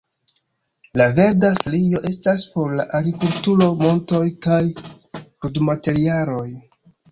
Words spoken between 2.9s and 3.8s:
agrikulturo,